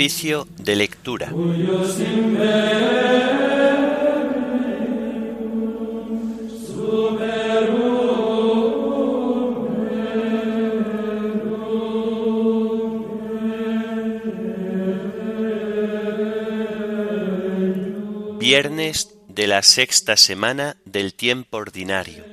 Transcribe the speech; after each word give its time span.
Oficio 0.00 0.48
de 0.56 0.76
lectura. 0.76 1.30
Viernes 18.38 19.14
de 19.28 19.46
la 19.46 19.62
sexta 19.62 20.16
semana 20.16 20.78
del 20.86 21.12
tiempo 21.12 21.58
ordinario. 21.58 22.24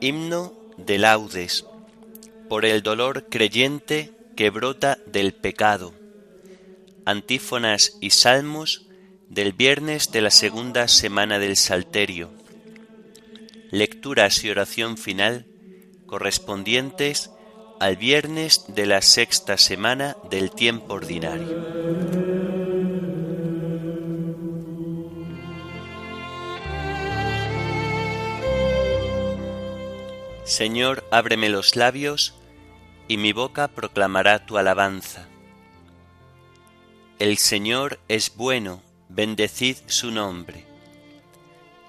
Himno 0.00 0.54
de 0.78 0.96
laudes 0.96 1.66
por 2.48 2.64
el 2.64 2.82
dolor 2.82 3.26
creyente 3.28 4.13
que 4.36 4.50
brota 4.50 4.98
del 5.06 5.34
pecado. 5.34 5.94
Antífonas 7.04 7.96
y 8.00 8.10
salmos 8.10 8.86
del 9.28 9.52
viernes 9.52 10.10
de 10.12 10.20
la 10.20 10.30
segunda 10.30 10.88
semana 10.88 11.38
del 11.38 11.56
Salterio. 11.56 12.30
Lecturas 13.70 14.44
y 14.44 14.50
oración 14.50 14.96
final 14.96 15.46
correspondientes 16.06 17.30
al 17.80 17.96
viernes 17.96 18.66
de 18.68 18.86
la 18.86 19.02
sexta 19.02 19.58
semana 19.58 20.16
del 20.30 20.50
tiempo 20.50 20.94
ordinario. 20.94 21.64
Señor, 30.44 31.04
ábreme 31.10 31.48
los 31.48 31.74
labios, 31.74 32.34
y 33.08 33.16
mi 33.16 33.32
boca 33.32 33.68
proclamará 33.68 34.46
tu 34.46 34.58
alabanza. 34.58 35.28
El 37.18 37.38
Señor 37.38 38.00
es 38.08 38.34
bueno, 38.34 38.82
bendecid 39.08 39.76
su 39.86 40.10
nombre. 40.10 40.64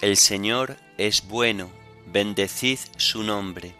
El 0.01 0.17
Señor 0.17 0.77
es 0.97 1.27
bueno, 1.27 1.69
bendecid 2.05 2.79
su 2.97 3.23
nombre. 3.23 3.75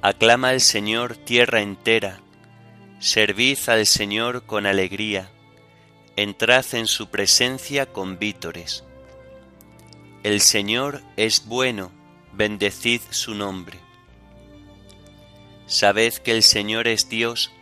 Aclama 0.00 0.48
al 0.48 0.60
Señor 0.60 1.16
tierra 1.16 1.60
entera, 1.60 2.20
servid 2.98 3.58
al 3.68 3.86
Señor 3.86 4.44
con 4.44 4.66
alegría, 4.66 5.30
entrad 6.16 6.64
en 6.72 6.86
su 6.86 7.08
presencia 7.08 7.86
con 7.86 8.18
vítores. 8.18 8.84
El 10.24 10.40
Señor 10.40 11.02
es 11.16 11.46
bueno, 11.46 11.92
bendecid 12.32 13.00
su 13.10 13.34
nombre. 13.34 13.81
Sabed 15.66 16.14
que 16.14 16.32
el 16.32 16.42
Señor 16.42 16.88
es 16.88 17.08
Dios, 17.08 17.52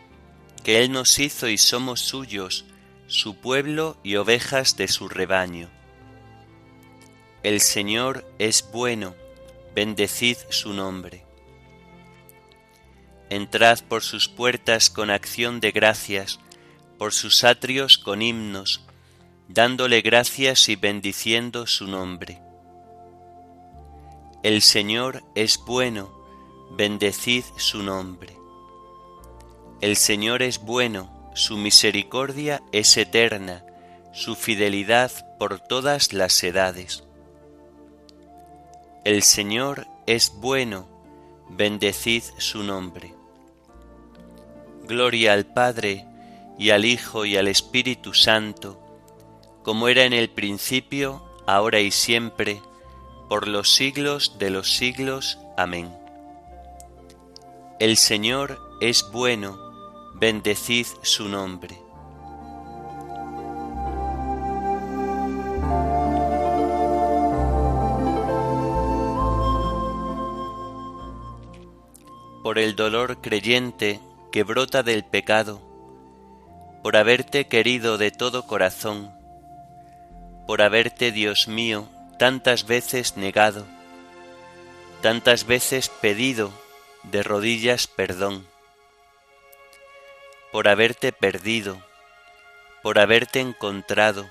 que 0.63 0.79
Él 0.79 0.91
nos 0.91 1.19
hizo 1.19 1.47
y 1.47 1.57
somos 1.57 2.01
suyos, 2.01 2.65
su 3.07 3.35
pueblo 3.35 3.97
y 4.03 4.15
ovejas 4.15 4.77
de 4.77 4.87
su 4.87 5.09
rebaño. 5.09 5.69
El 7.43 7.59
Señor 7.59 8.25
es 8.39 8.69
bueno, 8.71 9.15
bendecid 9.75 10.37
su 10.49 10.73
nombre. 10.73 11.25
Entrad 13.29 13.79
por 13.87 14.03
sus 14.03 14.27
puertas 14.27 14.89
con 14.89 15.09
acción 15.09 15.59
de 15.59 15.71
gracias, 15.71 16.39
por 16.97 17.13
sus 17.13 17.43
atrios 17.43 17.97
con 17.97 18.21
himnos, 18.21 18.81
dándole 19.47 20.01
gracias 20.01 20.69
y 20.69 20.75
bendiciendo 20.75 21.65
su 21.65 21.87
nombre. 21.87 22.41
El 24.43 24.61
Señor 24.61 25.23
es 25.35 25.57
bueno, 25.65 26.20
bendecid 26.75 27.43
su 27.57 27.83
nombre. 27.83 28.35
El 29.81 29.95
Señor 29.97 30.41
es 30.41 30.59
bueno, 30.59 31.31
su 31.33 31.57
misericordia 31.57 32.61
es 32.71 32.97
eterna, 32.97 33.65
su 34.13 34.35
fidelidad 34.35 35.11
por 35.37 35.59
todas 35.59 36.13
las 36.13 36.43
edades. 36.43 37.03
El 39.03 39.23
Señor 39.23 39.87
es 40.05 40.33
bueno, 40.35 40.87
bendecid 41.49 42.23
su 42.37 42.63
nombre. 42.63 43.13
Gloria 44.87 45.33
al 45.33 45.45
Padre, 45.45 46.05
y 46.57 46.69
al 46.69 46.85
Hijo, 46.85 47.25
y 47.25 47.37
al 47.37 47.47
Espíritu 47.47 48.13
Santo, 48.13 48.79
como 49.63 49.87
era 49.87 50.03
en 50.03 50.13
el 50.13 50.29
principio, 50.29 51.23
ahora 51.47 51.79
y 51.79 51.91
siempre, 51.91 52.61
por 53.29 53.47
los 53.47 53.73
siglos 53.73 54.37
de 54.37 54.49
los 54.49 54.75
siglos. 54.75 55.39
Amén. 55.57 56.00
El 57.81 57.97
Señor 57.97 58.59
es 58.79 59.09
bueno, 59.11 59.57
bendecid 60.13 60.85
su 61.01 61.27
nombre. 61.27 61.81
Por 72.43 72.59
el 72.59 72.75
dolor 72.75 73.19
creyente 73.19 73.99
que 74.31 74.43
brota 74.43 74.83
del 74.83 75.03
pecado, 75.03 75.59
por 76.83 76.95
haberte 76.95 77.47
querido 77.47 77.97
de 77.97 78.11
todo 78.11 78.45
corazón, 78.45 79.11
por 80.45 80.61
haberte, 80.61 81.11
Dios 81.11 81.47
mío, 81.47 81.87
tantas 82.19 82.67
veces 82.67 83.17
negado, 83.17 83.65
tantas 85.01 85.47
veces 85.47 85.89
pedido 85.89 86.60
de 87.03 87.23
rodillas 87.23 87.87
perdón, 87.87 88.47
por 90.51 90.67
haberte 90.67 91.11
perdido, 91.11 91.81
por 92.83 92.99
haberte 92.99 93.39
encontrado, 93.39 94.29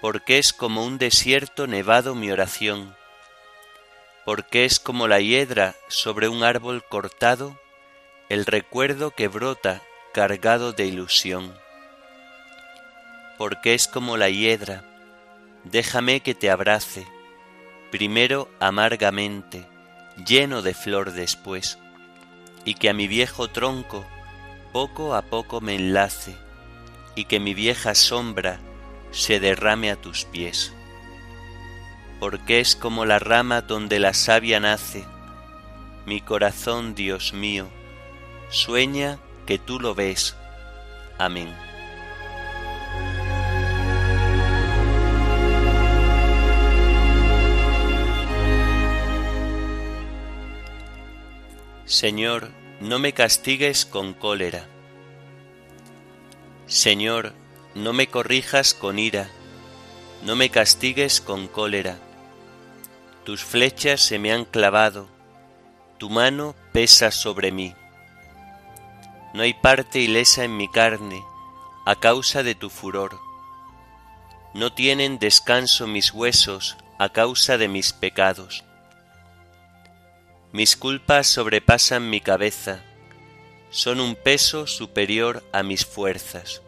porque 0.00 0.38
es 0.38 0.52
como 0.52 0.84
un 0.84 0.98
desierto 0.98 1.66
nevado 1.66 2.14
mi 2.14 2.30
oración, 2.30 2.96
porque 4.24 4.64
es 4.64 4.78
como 4.78 5.08
la 5.08 5.20
hiedra 5.20 5.74
sobre 5.88 6.28
un 6.28 6.44
árbol 6.44 6.84
cortado, 6.84 7.58
el 8.28 8.46
recuerdo 8.46 9.10
que 9.10 9.28
brota 9.28 9.82
cargado 10.12 10.72
de 10.72 10.86
ilusión, 10.86 11.54
porque 13.38 13.74
es 13.74 13.88
como 13.88 14.16
la 14.16 14.28
hiedra, 14.28 14.84
déjame 15.64 16.20
que 16.20 16.34
te 16.34 16.50
abrace, 16.50 17.06
primero 17.90 18.48
amargamente, 18.60 19.66
lleno 20.24 20.62
de 20.62 20.74
flor 20.74 21.12
después, 21.12 21.78
y 22.64 22.74
que 22.74 22.88
a 22.88 22.92
mi 22.92 23.06
viejo 23.08 23.48
tronco 23.48 24.06
poco 24.72 25.14
a 25.14 25.22
poco 25.22 25.60
me 25.60 25.74
enlace, 25.74 26.36
y 27.14 27.24
que 27.24 27.40
mi 27.40 27.54
vieja 27.54 27.94
sombra 27.94 28.60
se 29.10 29.40
derrame 29.40 29.90
a 29.90 29.96
tus 29.96 30.24
pies. 30.24 30.72
Porque 32.18 32.60
es 32.60 32.76
como 32.76 33.04
la 33.04 33.18
rama 33.18 33.62
donde 33.62 33.98
la 33.98 34.14
savia 34.14 34.60
nace, 34.60 35.04
mi 36.06 36.20
corazón, 36.20 36.94
Dios 36.94 37.32
mío, 37.32 37.68
sueña 38.50 39.18
que 39.46 39.58
tú 39.58 39.80
lo 39.80 39.94
ves. 39.94 40.36
Amén. 41.18 41.69
Señor, 52.00 52.48
no 52.80 52.98
me 52.98 53.12
castigues 53.12 53.84
con 53.84 54.14
cólera. 54.14 54.66
Señor, 56.66 57.34
no 57.74 57.92
me 57.92 58.06
corrijas 58.06 58.72
con 58.72 58.98
ira, 58.98 59.28
no 60.22 60.34
me 60.34 60.48
castigues 60.48 61.20
con 61.20 61.46
cólera. 61.46 61.98
Tus 63.24 63.44
flechas 63.44 64.00
se 64.00 64.18
me 64.18 64.32
han 64.32 64.46
clavado, 64.46 65.08
tu 65.98 66.08
mano 66.08 66.54
pesa 66.72 67.10
sobre 67.10 67.52
mí. 67.52 67.74
No 69.34 69.42
hay 69.42 69.52
parte 69.52 69.98
ilesa 69.98 70.44
en 70.44 70.56
mi 70.56 70.70
carne 70.70 71.22
a 71.84 71.96
causa 71.96 72.42
de 72.42 72.54
tu 72.54 72.70
furor. 72.70 73.20
No 74.54 74.72
tienen 74.72 75.18
descanso 75.18 75.86
mis 75.86 76.14
huesos 76.14 76.78
a 76.98 77.10
causa 77.10 77.58
de 77.58 77.68
mis 77.68 77.92
pecados 77.92 78.64
mis 80.52 80.76
culpas 80.76 81.26
sobrepasan 81.26 82.10
mi 82.10 82.20
cabeza, 82.20 82.82
son 83.70 84.00
un 84.00 84.16
peso 84.16 84.66
superior 84.66 85.44
a 85.52 85.62
mis 85.62 85.86
fuerzas. 85.86 86.62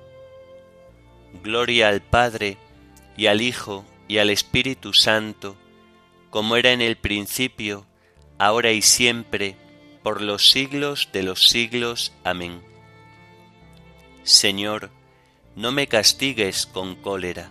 Gloria 1.42 1.88
al 1.88 2.00
Padre, 2.00 2.58
y 3.16 3.26
al 3.26 3.40
Hijo, 3.40 3.84
y 4.08 4.18
al 4.18 4.30
Espíritu 4.30 4.92
Santo, 4.92 5.56
como 6.30 6.56
era 6.56 6.72
en 6.72 6.80
el 6.80 6.96
principio, 6.96 7.86
ahora 8.38 8.72
y 8.72 8.82
siempre, 8.82 9.56
por 10.02 10.20
los 10.20 10.50
siglos 10.50 11.08
de 11.12 11.22
los 11.22 11.48
siglos. 11.48 12.12
Amén. 12.24 12.62
Señor, 14.22 14.90
no 15.56 15.72
me 15.72 15.88
castigues 15.88 16.66
con 16.66 16.94
cólera 16.94 17.50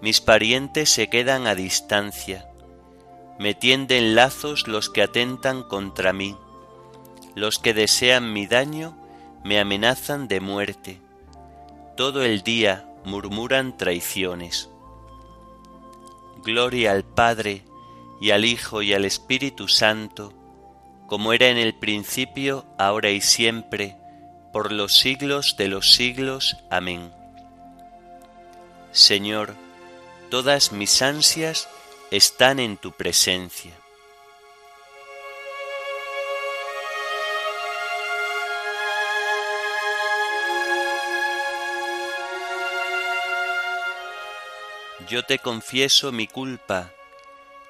mis 0.00 0.20
parientes 0.20 0.90
se 0.90 1.08
quedan 1.08 1.46
a 1.46 1.54
distancia, 1.54 2.48
me 3.38 3.54
tienden 3.54 4.14
lazos 4.14 4.68
los 4.68 4.88
que 4.90 5.02
atentan 5.02 5.62
contra 5.62 6.12
mí, 6.12 6.36
los 7.34 7.58
que 7.58 7.74
desean 7.74 8.32
mi 8.32 8.46
daño 8.46 8.96
me 9.44 9.60
amenazan 9.60 10.28
de 10.28 10.40
muerte, 10.40 11.00
todo 11.96 12.22
el 12.24 12.42
día 12.42 12.88
murmuran 13.04 13.76
traiciones. 13.76 14.68
Gloria 16.42 16.92
al 16.92 17.04
Padre, 17.04 17.64
y 18.20 18.30
al 18.30 18.44
Hijo, 18.44 18.82
y 18.82 18.94
al 18.94 19.04
Espíritu 19.04 19.68
Santo, 19.68 20.32
como 21.06 21.32
era 21.32 21.48
en 21.48 21.58
el 21.58 21.74
principio, 21.74 22.66
ahora 22.78 23.10
y 23.10 23.20
siempre, 23.20 23.96
por 24.52 24.72
los 24.72 24.98
siglos 24.98 25.56
de 25.56 25.68
los 25.68 25.92
siglos. 25.92 26.56
Amén. 26.70 27.12
Señor, 28.90 29.54
todas 30.30 30.72
mis 30.72 31.02
ansias 31.02 31.68
están 32.10 32.58
en 32.60 32.76
tu 32.76 32.92
presencia. 32.92 33.72
Yo 45.08 45.24
te 45.24 45.38
confieso 45.38 46.10
mi 46.10 46.26
culpa, 46.26 46.92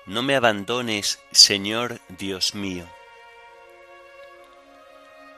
no 0.07 0.23
me 0.23 0.37
abandones, 0.37 1.21
Señor 1.33 2.01
Dios 2.09 2.55
mío 2.55 2.89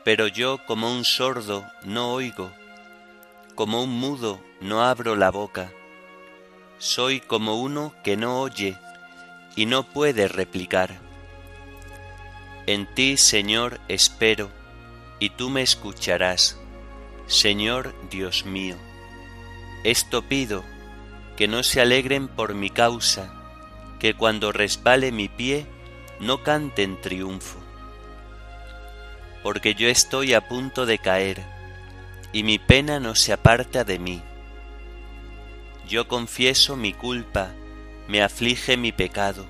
pero 0.09 0.27
yo 0.27 0.57
como 0.65 0.91
un 0.91 1.05
sordo 1.05 1.67
no 1.85 2.15
oigo, 2.15 2.51
como 3.55 3.83
un 3.83 3.91
mudo 3.91 4.41
no 4.59 4.83
abro 4.83 5.17
la 5.17 5.31
boca. 5.31 5.71
Soy 6.79 7.21
como 7.21 7.61
uno 7.61 7.95
que 8.03 8.17
no 8.17 8.41
oye 8.41 8.79
y 9.57 9.67
no 9.67 9.83
puede 9.83 10.29
replicar. 10.29 10.99
En 12.67 12.87
ti, 12.95 13.17
Señor, 13.17 13.81
espero, 13.89 14.51
y 15.19 15.31
tú 15.31 15.51
me 15.51 15.63
escucharás, 15.63 16.59
Señor 17.27 17.95
Dios 18.11 18.45
mío. 18.45 18.77
Esto 19.85 20.23
pido, 20.23 20.65
que 21.37 21.49
no 21.49 21.63
se 21.63 21.81
alegren 21.81 22.29
por 22.29 22.55
mi 22.55 22.71
causa, 22.71 23.33
que 23.99 24.15
cuando 24.15 24.53
resbale 24.53 25.13
mi 25.13 25.29
pie, 25.29 25.67
no 26.21 26.43
cante 26.43 26.83
en 26.83 27.01
triunfo 27.01 27.59
porque 29.43 29.75
yo 29.75 29.89
estoy 29.89 30.35
a 30.35 30.47
punto 30.47 30.87
de 30.87 30.99
caer, 30.99 31.43
y 32.33 32.43
mi 32.43 32.59
pena 32.59 33.01
no 33.01 33.15
se 33.15 33.33
aparta 33.33 33.85
de 33.85 33.99
mí. 33.99 34.23
Yo 35.89 36.07
confieso 36.07 36.77
mi 36.77 36.93
culpa, 36.93 37.51
me 38.09 38.23
aflige 38.23 38.77
mi 38.77 38.93
pecado. 38.93 39.47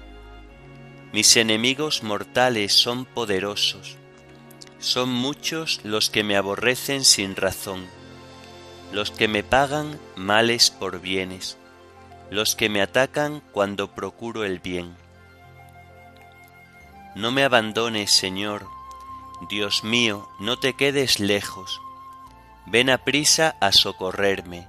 Mis 1.12 1.36
enemigos 1.36 2.04
mortales 2.04 2.72
son 2.72 3.06
poderosos, 3.06 3.96
son 4.78 5.08
muchos 5.08 5.80
los 5.82 6.10
que 6.10 6.22
me 6.22 6.36
aborrecen 6.36 7.04
sin 7.04 7.34
razón, 7.34 7.84
los 8.92 9.10
que 9.10 9.26
me 9.26 9.42
pagan 9.42 9.98
males 10.14 10.70
por 10.70 11.00
bienes, 11.00 11.58
los 12.30 12.54
que 12.54 12.68
me 12.68 12.82
atacan 12.82 13.42
cuando 13.50 13.90
procuro 13.92 14.44
el 14.44 14.60
bien. 14.60 14.94
No 17.16 17.32
me 17.32 17.42
abandones, 17.42 18.12
Señor, 18.12 18.64
Dios 19.50 19.82
mío, 19.82 20.28
no 20.38 20.56
te 20.56 20.74
quedes 20.74 21.18
lejos, 21.18 21.80
ven 22.66 22.90
a 22.90 22.98
prisa 22.98 23.56
a 23.60 23.72
socorrerme, 23.72 24.68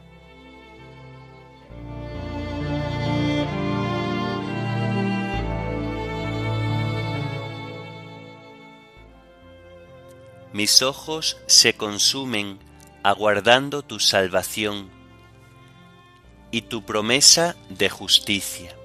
Mis 10.53 10.81
ojos 10.81 11.37
se 11.47 11.73
consumen 11.73 12.59
aguardando 13.03 13.83
tu 13.83 13.99
salvación 13.99 14.89
y 16.51 16.63
tu 16.63 16.83
promesa 16.85 17.55
de 17.69 17.89
justicia. 17.89 18.75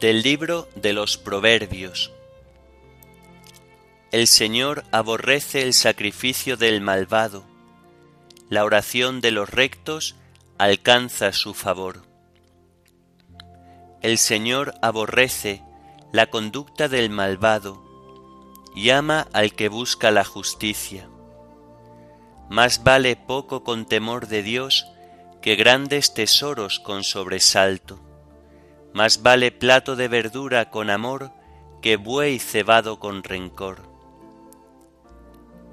Del 0.00 0.22
libro 0.22 0.68
de 0.74 0.92
los 0.94 1.18
Proverbios. 1.18 2.10
El 4.10 4.26
Señor 4.26 4.84
aborrece 4.90 5.62
el 5.62 5.74
sacrificio 5.74 6.56
del 6.56 6.80
malvado, 6.80 7.44
la 8.48 8.64
oración 8.64 9.20
de 9.20 9.30
los 9.30 9.48
rectos 9.50 10.16
alcanza 10.60 11.32
su 11.32 11.54
favor. 11.54 12.02
El 14.02 14.18
Señor 14.18 14.74
aborrece 14.82 15.62
la 16.12 16.26
conducta 16.26 16.86
del 16.86 17.08
malvado 17.08 17.82
y 18.74 18.90
ama 18.90 19.26
al 19.32 19.54
que 19.54 19.70
busca 19.70 20.10
la 20.10 20.22
justicia. 20.22 21.08
Más 22.50 22.84
vale 22.84 23.16
poco 23.16 23.64
con 23.64 23.86
temor 23.86 24.26
de 24.26 24.42
Dios 24.42 24.86
que 25.40 25.56
grandes 25.56 26.12
tesoros 26.12 26.78
con 26.78 27.04
sobresalto. 27.04 27.98
Más 28.92 29.22
vale 29.22 29.52
plato 29.52 29.96
de 29.96 30.08
verdura 30.08 30.68
con 30.68 30.90
amor 30.90 31.32
que 31.80 31.96
buey 31.96 32.38
cebado 32.38 33.00
con 33.00 33.22
rencor. 33.22 33.88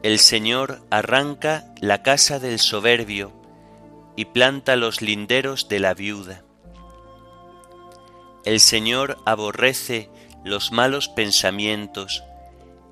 El 0.01 0.19
Señor 0.19 0.81
arranca 0.89 1.65
la 1.81 2.03
casa 2.03 2.39
del 2.39 2.59
soberbio 2.59 3.36
y 4.17 4.25
planta 4.25 4.75
los 4.75 5.01
linderos 5.01 5.69
de 5.69 5.79
la 5.79 5.93
viuda. 5.93 6.43
El 8.43 8.59
Señor 8.59 9.17
aborrece 9.25 10.09
los 10.43 10.71
malos 10.71 11.07
pensamientos 11.07 12.23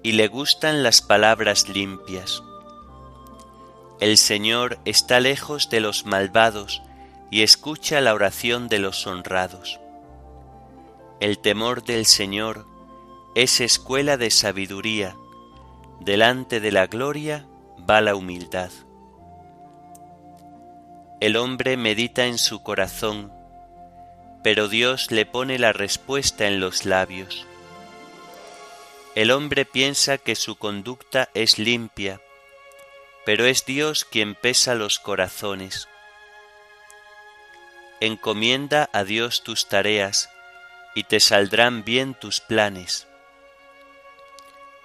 y 0.04 0.14
le 0.14 0.28
gustan 0.28 0.84
las 0.84 1.02
palabras 1.02 1.68
limpias. 1.68 2.44
El 4.00 4.18
Señor 4.18 4.78
está 4.86 5.20
lejos 5.20 5.70
de 5.70 5.80
los 5.80 6.06
malvados 6.06 6.84
y 7.32 7.42
escucha 7.42 8.02
la 8.02 8.14
oración 8.14 8.68
de 8.68 8.80
los 8.80 9.08
honrados. 9.08 9.80
El 11.20 11.40
temor 11.40 11.84
del 11.84 12.06
Señor 12.06 12.68
es 13.34 13.62
escuela 13.62 14.18
de 14.18 14.30
sabiduría, 14.30 15.16
delante 16.02 16.60
de 16.60 16.72
la 16.72 16.86
gloria 16.86 17.48
va 17.90 18.00
la 18.02 18.16
humildad. 18.16 18.70
El 21.26 21.38
hombre 21.38 21.76
medita 21.76 22.28
en 22.28 22.38
su 22.38 22.62
corazón, 22.62 23.34
pero 24.44 24.68
Dios 24.68 25.10
le 25.10 25.26
pone 25.26 25.58
la 25.58 25.74
respuesta 25.74 26.46
en 26.46 26.60
los 26.60 26.86
labios. 26.86 27.48
El 29.16 29.32
hombre 29.32 29.66
piensa 29.66 30.20
que 30.20 30.36
su 30.36 30.56
conducta 30.56 31.30
es 31.34 31.58
limpia, 31.58 32.22
pero 33.26 33.46
es 33.48 33.66
Dios 33.66 34.06
quien 34.06 34.36
pesa 34.36 34.76
los 34.76 35.00
corazones. 35.00 35.88
Encomienda 38.02 38.88
a 38.94 39.04
Dios 39.04 39.42
tus 39.42 39.68
tareas, 39.68 40.30
y 40.94 41.06
te 41.06 41.20
saldrán 41.20 41.84
bien 41.84 42.14
tus 42.14 42.40
planes. 42.40 43.08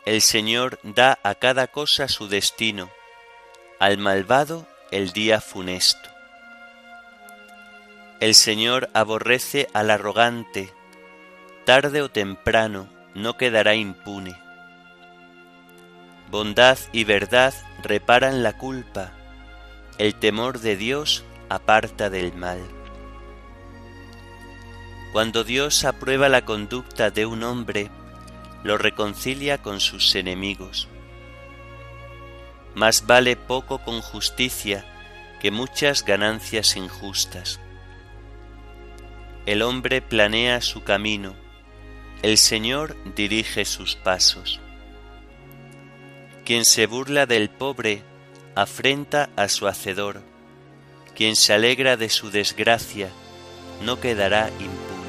El 0.06 0.22
Señor 0.22 0.80
da 0.84 1.18
a 1.22 1.34
cada 1.34 1.66
cosa 1.66 2.08
su 2.08 2.28
destino, 2.28 2.90
al 3.78 3.98
malvado 3.98 4.66
el 4.90 5.12
día 5.12 5.42
funesto. 5.42 6.09
El 8.20 8.34
Señor 8.34 8.90
aborrece 8.92 9.68
al 9.72 9.90
arrogante, 9.90 10.74
tarde 11.64 12.02
o 12.02 12.10
temprano 12.10 12.86
no 13.14 13.38
quedará 13.38 13.76
impune. 13.76 14.36
Bondad 16.30 16.76
y 16.92 17.04
verdad 17.04 17.54
reparan 17.82 18.42
la 18.42 18.58
culpa, 18.58 19.12
el 19.96 20.14
temor 20.16 20.60
de 20.60 20.76
Dios 20.76 21.24
aparta 21.48 22.10
del 22.10 22.34
mal. 22.34 22.60
Cuando 25.12 25.42
Dios 25.42 25.86
aprueba 25.86 26.28
la 26.28 26.44
conducta 26.44 27.10
de 27.10 27.24
un 27.24 27.42
hombre, 27.42 27.88
lo 28.62 28.76
reconcilia 28.76 29.62
con 29.62 29.80
sus 29.80 30.14
enemigos. 30.14 30.88
Más 32.74 33.06
vale 33.06 33.36
poco 33.36 33.78
con 33.82 34.02
justicia 34.02 34.84
que 35.40 35.50
muchas 35.50 36.04
ganancias 36.04 36.76
injustas. 36.76 37.60
El 39.50 39.62
hombre 39.62 40.00
planea 40.00 40.60
su 40.60 40.84
camino, 40.84 41.34
el 42.22 42.38
Señor 42.38 42.96
dirige 43.16 43.64
sus 43.64 43.96
pasos. 43.96 44.60
Quien 46.44 46.64
se 46.64 46.86
burla 46.86 47.26
del 47.26 47.50
pobre 47.50 48.04
afrenta 48.54 49.28
a 49.34 49.48
su 49.48 49.66
hacedor, 49.66 50.22
quien 51.16 51.34
se 51.34 51.52
alegra 51.52 51.96
de 51.96 52.10
su 52.10 52.30
desgracia 52.30 53.08
no 53.82 53.98
quedará 53.98 54.50
impune. 54.50 55.00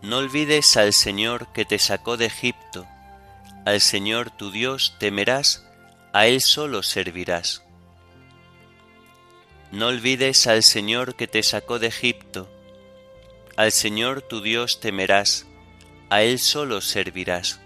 No 0.00 0.16
olvides 0.16 0.78
al 0.78 0.94
Señor 0.94 1.48
que 1.48 1.66
te 1.66 1.78
sacó 1.78 2.16
de 2.16 2.24
Egipto, 2.24 2.86
al 3.64 3.80
Señor 3.80 4.30
tu 4.30 4.50
Dios 4.50 4.96
temerás, 4.98 5.66
a 6.12 6.26
Él 6.26 6.42
solo 6.42 6.82
servirás. 6.82 7.62
No 9.72 9.86
olvides 9.86 10.46
al 10.46 10.62
Señor 10.62 11.16
que 11.16 11.26
te 11.26 11.42
sacó 11.42 11.78
de 11.78 11.86
Egipto, 11.86 12.48
al 13.56 13.72
Señor 13.72 14.20
tu 14.20 14.42
Dios 14.42 14.80
temerás, 14.80 15.46
a 16.10 16.22
Él 16.22 16.38
solo 16.38 16.80
servirás. 16.80 17.60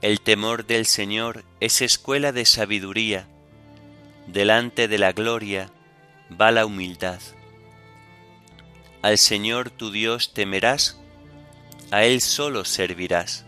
El 0.00 0.20
temor 0.20 0.66
del 0.66 0.86
Señor 0.86 1.44
es 1.58 1.82
escuela 1.82 2.30
de 2.30 2.44
sabiduría, 2.44 3.26
delante 4.28 4.86
de 4.86 4.98
la 4.98 5.12
gloria 5.12 5.72
va 6.40 6.52
la 6.52 6.66
humildad. 6.66 7.20
Al 9.02 9.18
Señor 9.18 9.70
tu 9.70 9.90
Dios 9.90 10.32
temerás, 10.34 11.00
a 11.90 12.04
Él 12.04 12.20
solo 12.20 12.64
servirás. 12.64 13.45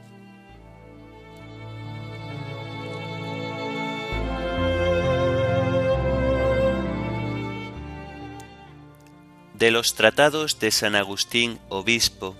De 9.58 9.72
los 9.72 9.96
tratados 9.96 10.60
de 10.60 10.70
San 10.70 10.94
Agustín, 10.94 11.58
obispo, 11.68 12.36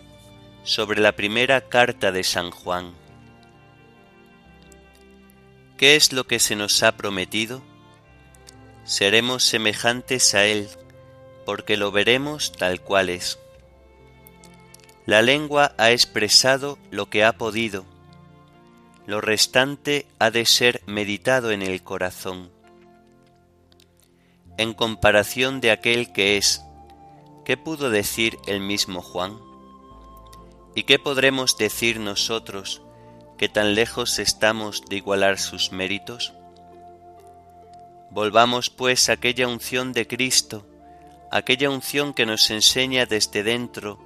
sobre 0.63 1.01
la 1.01 1.17
primera 1.17 1.63
carta 1.63 2.13
de 2.13 2.23
San 2.23 2.53
Juan. 2.53 2.93
¿Qué 5.77 5.97
es 5.97 6.13
lo 6.13 6.29
que 6.29 6.39
se 6.39 6.55
nos 6.55 6.81
ha 6.85 6.97
prometido? 6.97 7.61
Seremos 8.85 9.43
semejantes 9.43 10.33
a 10.37 10.45
Él 10.45 10.69
porque 11.45 11.77
lo 11.77 11.91
veremos 11.91 12.53
tal 12.53 12.81
cual 12.83 13.11
es. 13.11 13.41
La 15.05 15.21
lengua 15.21 15.75
ha 15.77 15.91
expresado 15.91 16.79
lo 16.93 17.11
que 17.11 17.25
ha 17.25 17.33
podido, 17.33 17.85
lo 19.07 19.21
restante 19.21 20.07
ha 20.21 20.31
de 20.31 20.47
ser 20.47 20.83
meditado 20.87 21.51
en 21.51 21.63
el 21.63 21.83
corazón. 21.83 22.53
En 24.57 24.73
comparación 24.73 25.61
de 25.61 25.73
aquel 25.73 26.13
que 26.13 26.37
es, 26.37 26.63
¿qué 27.49 27.57
pudo 27.57 27.89
decir 27.89 28.39
el 28.47 28.61
mismo 28.61 29.01
Juan? 29.01 29.41
¿Y 30.75 30.83
qué 30.83 30.99
podremos 30.99 31.57
decir 31.57 31.99
nosotros 31.99 32.83
que 33.39 33.49
tan 33.49 33.75
lejos 33.75 34.19
estamos 34.19 34.85
de 34.85 34.97
igualar 34.97 35.39
sus 35.39 35.73
méritos? 35.73 36.35
Volvamos 38.11 38.69
pues 38.69 39.09
a 39.09 39.15
aquella 39.15 39.49
unción 39.49 39.95
de 39.95 40.07
Cristo, 40.07 40.67
aquella 41.31 41.71
unción 41.71 42.13
que 42.13 42.27
nos 42.27 42.51
enseña 42.51 43.07
desde 43.07 43.43
dentro 43.43 43.99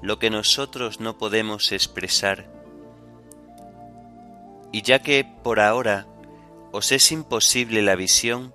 lo 0.00 0.20
que 0.20 0.30
nosotros 0.30 1.00
no 1.00 1.18
podemos 1.18 1.72
expresar. 1.72 2.48
Y 4.70 4.82
ya 4.82 5.00
que 5.00 5.26
por 5.42 5.58
ahora 5.58 6.06
os 6.70 6.92
es 6.92 7.10
imposible 7.10 7.82
la 7.82 7.96
visión, 7.96 8.54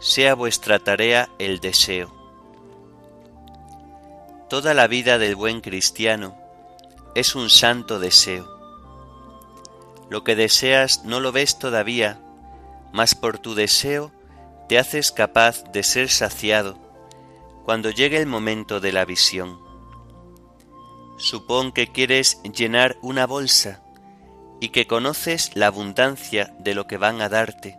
sea 0.00 0.34
vuestra 0.34 0.80
tarea 0.80 1.28
el 1.38 1.60
deseo. 1.60 2.21
Toda 4.52 4.74
la 4.74 4.86
vida 4.86 5.16
del 5.16 5.34
buen 5.34 5.62
cristiano 5.62 6.36
es 7.14 7.34
un 7.34 7.48
santo 7.48 7.98
deseo. 7.98 8.46
Lo 10.10 10.24
que 10.24 10.36
deseas 10.36 11.06
no 11.06 11.20
lo 11.20 11.32
ves 11.32 11.58
todavía, 11.58 12.20
mas 12.92 13.14
por 13.14 13.38
tu 13.38 13.54
deseo 13.54 14.12
te 14.68 14.78
haces 14.78 15.10
capaz 15.10 15.64
de 15.72 15.82
ser 15.82 16.10
saciado 16.10 16.76
cuando 17.64 17.88
llegue 17.88 18.18
el 18.18 18.26
momento 18.26 18.78
de 18.78 18.92
la 18.92 19.06
visión. 19.06 19.58
Supón 21.16 21.72
que 21.72 21.90
quieres 21.90 22.42
llenar 22.42 22.98
una 23.00 23.26
bolsa 23.26 23.80
y 24.60 24.68
que 24.68 24.86
conoces 24.86 25.52
la 25.54 25.68
abundancia 25.68 26.54
de 26.58 26.74
lo 26.74 26.86
que 26.86 26.98
van 26.98 27.22
a 27.22 27.30
darte. 27.30 27.78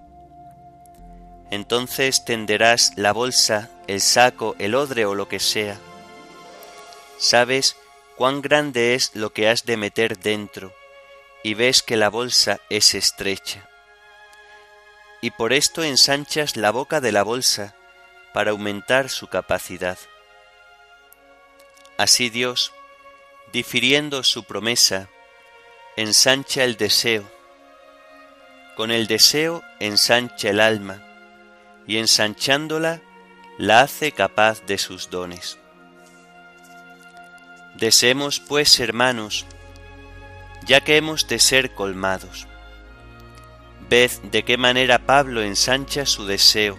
Entonces 1.52 2.26
tenderás 2.26 2.94
la 2.96 3.14
bolsa, 3.14 3.70
el 3.86 4.02
saco, 4.02 4.56
el 4.58 4.74
odre 4.74 5.06
o 5.06 5.14
lo 5.14 5.28
que 5.28 5.40
sea. 5.40 5.78
Sabes 7.18 7.78
cuán 8.16 8.42
grande 8.42 8.96
es 8.96 9.16
lo 9.16 9.32
que 9.34 9.50
has 9.50 9.66
de 9.66 9.78
meter 9.78 10.18
dentro 10.20 10.74
y 11.44 11.54
ves 11.54 11.84
que 11.84 11.98
la 11.98 12.10
bolsa 12.10 12.60
es 12.70 12.94
estrecha. 12.94 13.70
Y 15.22 15.32
por 15.32 15.54
esto 15.54 15.84
ensanchas 15.84 16.58
la 16.58 16.72
boca 16.72 17.02
de 17.02 17.12
la 17.12 17.24
bolsa 17.24 17.76
para 18.34 18.52
aumentar 18.52 19.10
su 19.10 19.28
capacidad. 19.28 19.98
Así 21.98 22.30
Dios, 22.30 22.72
difiriendo 23.52 24.24
su 24.24 24.44
promesa, 24.44 25.10
ensancha 25.96 26.64
el 26.64 26.76
deseo. 26.76 27.30
Con 28.76 28.90
el 28.90 29.08
deseo 29.08 29.62
ensancha 29.80 30.50
el 30.50 30.60
alma 30.60 31.02
y 31.88 31.98
ensanchándola 31.98 33.02
la 33.58 33.82
hace 33.82 34.12
capaz 34.12 34.66
de 34.66 34.78
sus 34.78 35.10
dones. 35.10 35.60
Deseemos 37.76 38.40
pues, 38.40 38.80
hermanos, 38.80 39.46
ya 40.66 40.82
que 40.82 40.98
hemos 40.98 41.28
de 41.28 41.40
ser 41.40 41.74
colmados. 41.74 42.48
Ved 43.90 44.12
de 44.32 44.44
qué 44.44 44.58
manera 44.58 45.06
Pablo 45.06 45.42
ensancha 45.42 46.06
su 46.06 46.26
deseo 46.26 46.78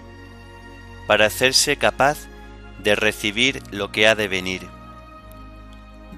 para 1.07 1.27
hacerse 1.27 1.77
capaz 1.77 2.19
de 2.83 2.95
recibir 2.95 3.63
lo 3.71 3.93
que 3.93 4.07
ha 4.07 4.15
de 4.15 4.29
venir. 4.29 4.67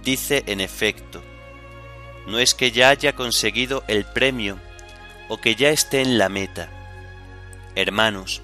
Dice 0.03 0.45
en 0.47 0.61
efecto, 0.61 1.23
no 2.27 2.39
es 2.39 2.55
que 2.55 2.71
ya 2.71 2.91
haya 2.91 3.15
conseguido 3.15 3.85
el 3.89 4.05
premio 4.05 4.59
o 5.29 5.41
que 5.41 5.55
ya 5.55 5.71
esté 5.71 6.03
en 6.03 6.19
la 6.19 6.29
meta. 6.29 6.69
Hermanos, 7.75 8.43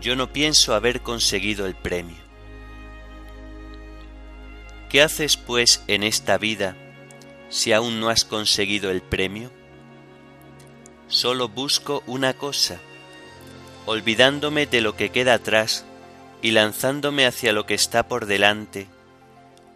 yo 0.00 0.16
no 0.16 0.32
pienso 0.32 0.74
haber 0.74 1.00
conseguido 1.02 1.66
el 1.66 1.74
premio. 1.74 2.25
¿Qué 4.88 5.02
haces 5.02 5.36
pues 5.36 5.82
en 5.88 6.02
esta 6.02 6.38
vida 6.38 6.76
si 7.48 7.72
aún 7.72 8.00
no 8.00 8.08
has 8.08 8.24
conseguido 8.24 8.90
el 8.90 9.02
premio? 9.02 9.50
Solo 11.08 11.48
busco 11.48 12.02
una 12.06 12.34
cosa, 12.34 12.78
olvidándome 13.84 14.66
de 14.66 14.80
lo 14.80 14.96
que 14.96 15.10
queda 15.10 15.34
atrás 15.34 15.84
y 16.42 16.52
lanzándome 16.52 17.26
hacia 17.26 17.52
lo 17.52 17.66
que 17.66 17.74
está 17.74 18.06
por 18.06 18.26
delante, 18.26 18.86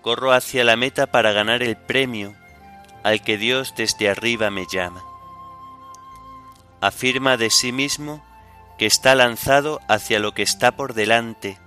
corro 0.03 0.33
hacia 0.33 0.65
la 0.65 0.77
meta 0.77 1.07
para 1.07 1.33
ganar 1.33 1.63
el 1.63 1.77
premio 1.77 2.35
al 3.03 3.23
que 3.23 3.37
Dios 3.37 3.75
desde 3.77 4.09
arriba 4.09 4.51
me 4.51 4.67
llama. 4.71 5.03
Afirma 6.81 7.37
de 7.37 7.51
sí 7.51 7.73
mismo 7.73 8.25
que 8.79 8.87
está 8.87 9.15
lanzado 9.15 9.81
hacia 9.89 10.19
lo 10.19 10.33
que 10.33 10.43
está 10.43 10.77
por 10.77 10.95
delante 10.95 11.59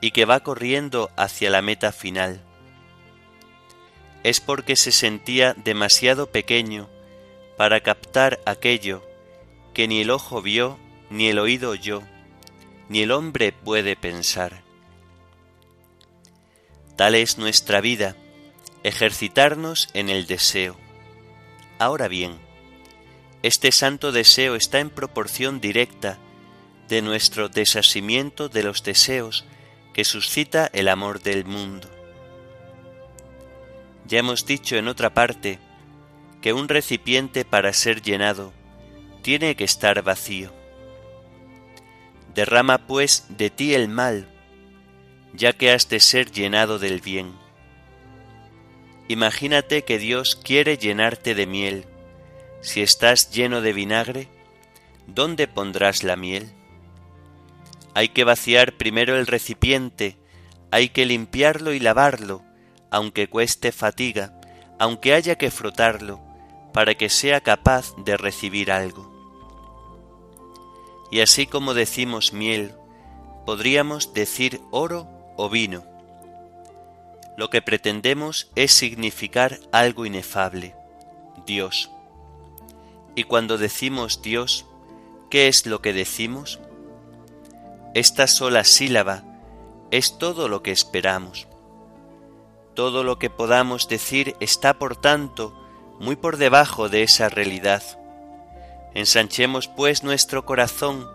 y 0.00 0.10
que 0.10 0.24
va 0.24 0.40
corriendo 0.40 1.10
hacia 1.16 1.50
la 1.50 1.62
meta 1.62 1.92
final. 1.92 2.40
Es 4.22 4.40
porque 4.40 4.76
se 4.76 4.92
sentía 4.92 5.54
demasiado 5.54 6.30
pequeño 6.30 6.88
para 7.56 7.80
captar 7.80 8.40
aquello 8.46 9.02
que 9.74 9.88
ni 9.88 10.00
el 10.00 10.10
ojo 10.10 10.42
vio, 10.42 10.78
ni 11.10 11.28
el 11.28 11.38
oído 11.38 11.70
oyó, 11.70 12.02
ni 12.88 13.00
el 13.00 13.10
hombre 13.10 13.52
puede 13.52 13.96
pensar. 13.96 14.62
Tal 16.96 17.14
es 17.14 17.38
nuestra 17.38 17.80
vida, 17.80 18.16
ejercitarnos 18.82 19.88
en 19.94 20.08
el 20.08 20.26
deseo. 20.26 20.76
Ahora 21.78 22.06
bien, 22.08 22.38
este 23.42 23.72
santo 23.72 24.12
deseo 24.12 24.54
está 24.54 24.78
en 24.78 24.90
proporción 24.90 25.60
directa 25.60 26.18
de 26.88 27.02
nuestro 27.02 27.48
desasimiento 27.48 28.48
de 28.48 28.62
los 28.62 28.84
deseos 28.84 29.44
que 29.94 30.04
suscita 30.04 30.70
el 30.72 30.88
amor 30.88 31.22
del 31.22 31.44
mundo. 31.44 31.88
Ya 34.06 34.18
hemos 34.18 34.46
dicho 34.46 34.76
en 34.76 34.88
otra 34.88 35.14
parte 35.14 35.58
que 36.40 36.52
un 36.52 36.68
recipiente 36.68 37.44
para 37.44 37.72
ser 37.72 38.02
llenado 38.02 38.52
tiene 39.22 39.54
que 39.54 39.64
estar 39.64 40.02
vacío. 40.02 40.52
Derrama 42.34 42.86
pues 42.86 43.26
de 43.28 43.50
ti 43.50 43.74
el 43.74 43.88
mal, 43.88 44.28
ya 45.34 45.52
que 45.52 45.70
has 45.70 45.88
de 45.88 46.00
ser 46.00 46.30
llenado 46.30 46.78
del 46.78 47.00
bien. 47.00 47.32
Imagínate 49.08 49.84
que 49.84 49.98
Dios 49.98 50.36
quiere 50.36 50.76
llenarte 50.76 51.34
de 51.34 51.46
miel. 51.46 51.84
Si 52.60 52.82
estás 52.82 53.30
lleno 53.30 53.60
de 53.60 53.72
vinagre, 53.72 54.28
¿dónde 55.06 55.46
pondrás 55.48 56.02
la 56.02 56.16
miel? 56.16 56.52
Hay 57.94 58.08
que 58.08 58.24
vaciar 58.24 58.72
primero 58.72 59.16
el 59.16 59.26
recipiente, 59.26 60.16
hay 60.70 60.88
que 60.88 61.04
limpiarlo 61.04 61.72
y 61.74 61.80
lavarlo, 61.80 62.42
aunque 62.92 63.26
cueste 63.26 63.72
fatiga, 63.72 64.38
aunque 64.78 65.14
haya 65.14 65.36
que 65.36 65.50
frotarlo, 65.50 66.20
para 66.74 66.94
que 66.94 67.08
sea 67.08 67.40
capaz 67.40 67.94
de 67.96 68.18
recibir 68.18 68.70
algo. 68.70 69.10
Y 71.10 71.20
así 71.20 71.46
como 71.46 71.72
decimos 71.72 72.34
miel, 72.34 72.74
podríamos 73.46 74.12
decir 74.12 74.60
oro 74.70 75.08
o 75.36 75.48
vino. 75.48 75.84
Lo 77.38 77.48
que 77.48 77.62
pretendemos 77.62 78.50
es 78.56 78.72
significar 78.72 79.58
algo 79.72 80.04
inefable, 80.04 80.74
Dios. 81.46 81.90
Y 83.14 83.24
cuando 83.24 83.56
decimos 83.56 84.20
Dios, 84.20 84.66
¿qué 85.30 85.48
es 85.48 85.64
lo 85.64 85.80
que 85.80 85.94
decimos? 85.94 86.60
Esta 87.94 88.26
sola 88.26 88.64
sílaba 88.64 89.24
es 89.90 90.18
todo 90.18 90.48
lo 90.48 90.62
que 90.62 90.72
esperamos. 90.72 91.48
Todo 92.74 93.04
lo 93.04 93.18
que 93.18 93.28
podamos 93.28 93.88
decir 93.88 94.34
está, 94.40 94.78
por 94.78 94.96
tanto, 94.96 95.52
muy 96.00 96.16
por 96.16 96.38
debajo 96.38 96.88
de 96.88 97.02
esa 97.02 97.28
realidad. 97.28 97.82
Ensanchemos 98.94 99.68
pues 99.68 100.02
nuestro 100.02 100.44
corazón 100.44 101.06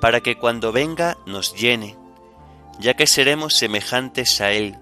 para 0.00 0.20
que 0.20 0.38
cuando 0.38 0.72
venga 0.72 1.18
nos 1.26 1.54
llene, 1.54 1.96
ya 2.78 2.94
que 2.94 3.06
seremos 3.06 3.54
semejantes 3.54 4.40
a 4.40 4.52
Él, 4.52 4.78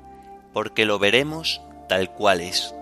porque 0.53 0.85
lo 0.85 0.99
veremos 0.99 1.61
tal 1.89 2.11
cual 2.13 2.41
es. 2.41 2.75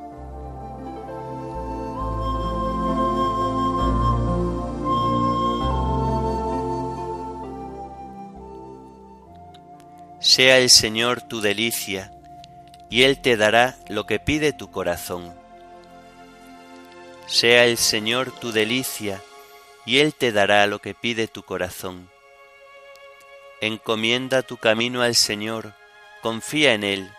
Sea 10.21 10.59
el 10.59 10.69
Señor 10.69 11.23
tu 11.23 11.41
delicia, 11.41 12.13
y 12.91 13.03
Él 13.03 13.21
te 13.21 13.37
dará 13.37 13.77
lo 13.89 14.07
que 14.07 14.19
pide 14.19 14.53
tu 14.53 14.71
corazón. 14.71 15.35
Sea 17.27 17.65
el 17.67 17.77
Señor 17.77 18.33
tu 18.33 18.53
delicia, 18.53 19.23
y 19.85 19.99
Él 19.99 20.15
te 20.15 20.33
dará 20.33 20.67
lo 20.67 20.81
que 20.81 20.95
pide 20.95 21.29
tu 21.29 21.43
corazón. 21.43 22.11
Encomienda 23.61 24.43
tu 24.43 24.57
camino 24.57 25.03
al 25.03 25.15
Señor, 25.15 25.75
confía 26.23 26.75
en 26.75 26.85
Él, 26.85 27.11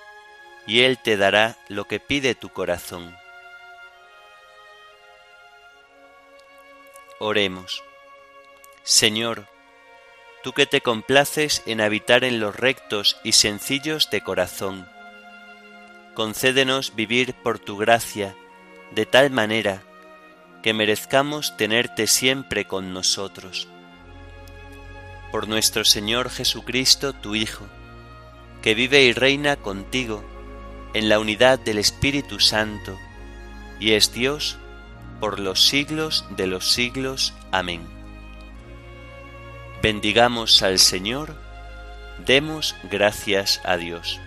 y 0.65 0.81
Él 0.81 0.97
te 0.97 1.17
dará 1.17 1.57
lo 1.67 1.85
que 1.85 1.99
pide 1.99 2.35
tu 2.35 2.49
corazón. 2.49 3.15
Oremos. 7.19 7.83
Señor, 8.83 9.45
tú 10.41 10.53
que 10.53 10.65
te 10.65 10.81
complaces 10.81 11.61
en 11.65 11.81
habitar 11.81 12.23
en 12.23 12.39
los 12.39 12.55
rectos 12.55 13.17
y 13.23 13.33
sencillos 13.33 14.09
de 14.09 14.21
corazón, 14.21 14.89
concédenos 16.19 16.95
vivir 16.97 17.33
por 17.33 17.59
tu 17.59 17.77
gracia 17.77 18.35
de 18.91 19.05
tal 19.05 19.31
manera 19.31 19.83
que 20.61 20.73
merezcamos 20.73 21.55
tenerte 21.55 22.07
siempre 22.07 22.65
con 22.65 22.91
nosotros. 22.91 23.69
Por 25.31 25.47
nuestro 25.47 25.85
Señor 25.85 26.29
Jesucristo, 26.29 27.13
tu 27.13 27.35
Hijo, 27.35 27.63
que 28.61 28.75
vive 28.75 29.03
y 29.03 29.13
reina 29.13 29.55
contigo 29.55 30.21
en 30.93 31.07
la 31.07 31.19
unidad 31.19 31.57
del 31.57 31.77
Espíritu 31.77 32.41
Santo, 32.41 32.99
y 33.79 33.93
es 33.93 34.11
Dios 34.11 34.57
por 35.21 35.39
los 35.39 35.67
siglos 35.67 36.25
de 36.35 36.47
los 36.47 36.69
siglos. 36.69 37.33
Amén. 37.53 37.87
Bendigamos 39.81 40.63
al 40.63 40.79
Señor, 40.79 41.37
demos 42.25 42.75
gracias 42.91 43.61
a 43.63 43.77
Dios. 43.77 44.19